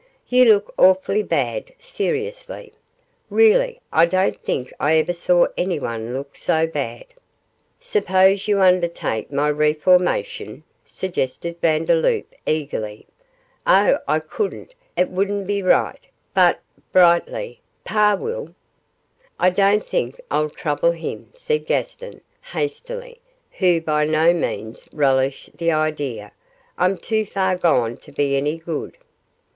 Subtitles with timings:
[0.29, 2.73] You look awfully bad,' seriously.
[3.29, 7.05] 'Really, I don't think I ever saw anyone look so bad.'
[7.79, 13.05] 'Suppose you undertake my reformation?' suggested Vandeloup, eagerly.
[13.67, 13.99] 'Oh!
[14.07, 15.99] I couldn't; it wouldn't be right;
[16.33, 16.61] but,'
[16.91, 18.55] brightly, 'pa will.'
[19.39, 22.21] 'I don't think I'll trouble him,' said Gaston,
[22.51, 23.19] hastily,
[23.51, 26.31] who by no means relished the idea.
[26.79, 28.97] 'I'm too far gone to be any good.